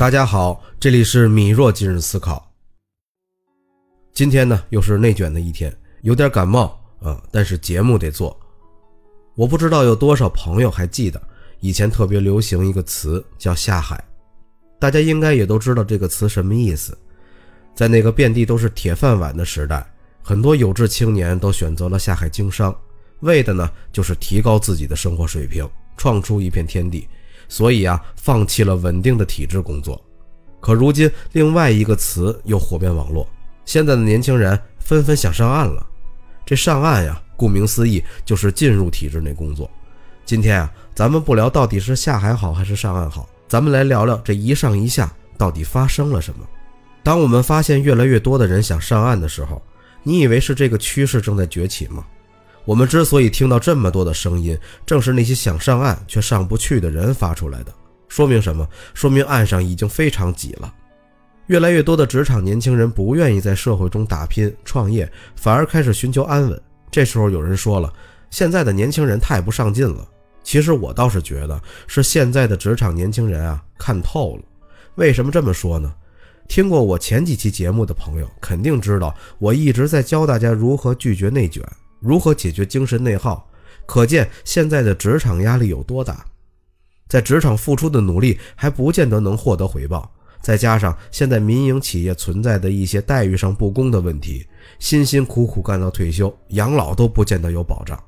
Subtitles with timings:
[0.00, 2.50] 大家好，这里是米若今日思考。
[4.14, 5.70] 今天呢，又是内卷的一天，
[6.00, 8.34] 有点感冒啊，但是节目得做。
[9.34, 11.20] 我不知道有多少朋友还记得
[11.60, 14.02] 以前特别流行一个词叫下海，
[14.78, 16.96] 大家应该也都知道这个词什么意思。
[17.74, 19.86] 在那个遍地都是铁饭碗的时代，
[20.22, 22.74] 很多有志青年都选择了下海经商，
[23.20, 27.06] 为的呢就是提高自己的生活水平，创出一片天地。
[27.50, 30.02] 所以啊，放弃了稳定的体制工作。
[30.60, 33.28] 可如今，另外一个词又火遍网络，
[33.64, 35.84] 现在的年轻人纷纷想上岸了。
[36.46, 39.68] 这上岸呀，顾名思义就是进入体制内工作。
[40.24, 46.46] 今天啊，咱们不聊到底是下海好还是上岸好，咱们来聊聊这一上一下到底发生了什么。
[47.02, 49.60] 当我们发现越来越多的人想上岸的时候，
[50.02, 52.04] 你以为是这个趋势正在崛起吗？
[52.64, 57.74] 我们之所以听到这么多的声音，正是那些想上岸却上不去的人发出来的。
[58.08, 58.68] 说明什么？
[58.94, 60.72] 说明岸上已经非常挤了。
[61.46, 66.62] 越来越多的职场年轻人不愿意在社会中打拼创业，反而开始寻求安稳。
[66.90, 67.92] 这时候有人说了
[68.30, 70.06] ：“现在的年轻人太不上进了。”
[70.42, 74.42] 其实我倒是觉得是现在的职场年轻人啊看透了。
[74.94, 75.92] 为什么这么说呢？
[76.48, 81.64] 听过我前几期节目的朋友肯定知道，我一直在教大家如何拒绝内卷。
[82.00, 83.48] 如何解决精神内耗？
[83.86, 86.24] 可见现在的职场压力有多大，
[87.08, 90.10] 在职场付出的努力还不见得能获得回报。
[90.40, 94.46] 再加上现在民营企业存在的一些待遇上不公的问题，
[94.78, 98.02] 辛辛苦苦干到退休，养老都不见得有保障。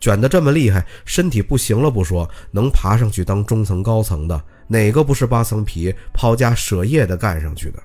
[0.00, 7.82] 卷得这么厉害，身体不行了不说，能爬上去当中层高层的，哪个不是扒层皮、抛家舍业的干上去的？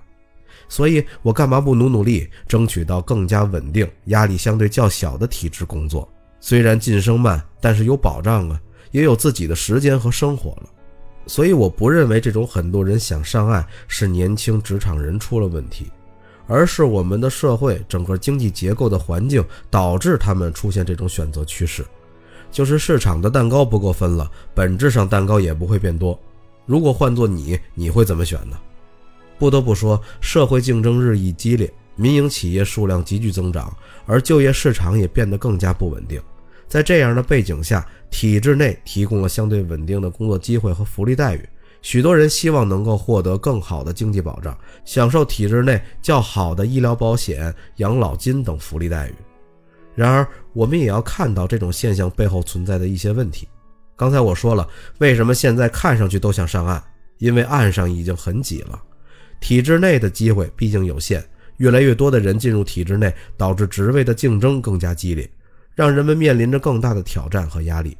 [0.69, 6.07] 所以我干嘛不努努力，争取到更加稳定、压力相对较小的体制工作？
[6.39, 8.61] 虽然晋升慢，但是有保障啊，
[8.91, 10.69] 也有自己的时间和生活了。
[11.25, 15.91] 所以我不认为这种很多人想上岸是年轻职场人出了问题，
[16.47, 21.85] 而是我们的社会整个经济结构的环境导致他们出现这种选择趋势。
[22.51, 26.19] 就是市场的蛋糕不够分了，本质上蛋糕也不会变多。
[26.65, 28.57] 如果换做你，你会怎么选呢？
[29.39, 33.73] 不得不说，社会竞争日益激烈，民营企业数量急剧增长，
[34.05, 36.21] 而就业市场也变得更加不稳定。
[36.67, 41.49] 在这样的背景下，体制内提供了相对稳定的工作机会和福利待遇，
[41.81, 49.15] 许多人希望能够获得更好的经济保障，享受体制内较好的医疗保险、养老金等福利待遇。
[49.95, 53.47] 然而，我们也要看到这种现象背后存在的一些问题。
[53.95, 54.67] 刚才我说了，
[54.99, 56.81] 为什么现在看上去都想上岸？
[57.17, 58.81] 因为岸上已经很挤了。
[59.39, 61.23] 体制内的机会毕竟有限，
[61.57, 65.29] 越来越多的人进入体制内，导致职位的竞争更加激烈，
[65.75, 67.97] 让人们面临着更大的挑战和压力。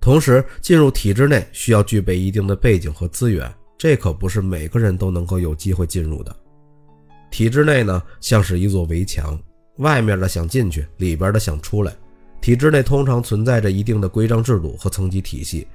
[0.00, 6.34] 同时，进入体制内需要具备一定的背景和资源，这可不是每个人都能够有机会进入的。
[7.30, 9.38] 体制内呢，像是一座围墙，
[9.78, 11.92] 外面的想进去，里边的想出来。
[12.40, 15.66] 体制内通常存在着一定的规章制度和层级体系，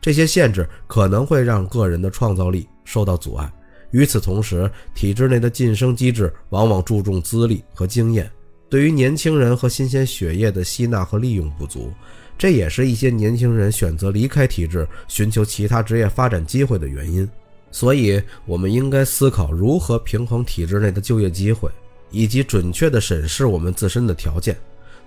[0.00, 3.52] 这些限制可能会让个人的创造力受到阻碍。
[3.92, 8.30] 与此同时，体制内的晋升机制往往注重资历和经验，
[8.68, 11.92] 对于年轻人和新鲜血液的吸纳和利用不足，
[12.36, 17.28] 这也是一些年轻人选择离开体制，寻求其他职业发展机会的原因。
[17.70, 21.70] 所以，我们应该思考如何平衡体制内的就业机会，
[22.10, 24.56] 以及准确地审视我们自身的条件。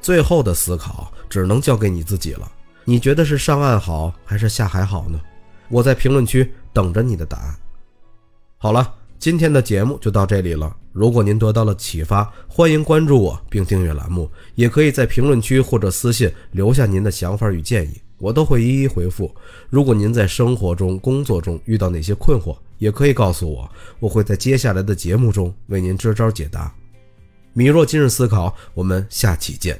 [0.01, 2.51] 最后的思考只能交给你自己了。
[2.83, 5.19] 你觉得是上岸好还是下海好呢？
[5.69, 7.55] 我在评论区等着你的答案。
[8.65, 10.75] 好了，今天的节目就到这里了。
[10.91, 19.31] 如果您得到了启发，欢迎关注我并订阅栏目，也可以在评论区或者私信留下您的想法与建议，我都会一一回复。
[19.69, 26.73] 如果您在生活中、工作中遇到哪些困惑，也可以告诉我，我会在接下来的节目中为您支招解答。
[27.53, 29.79] 米若今日思考，我们下期见。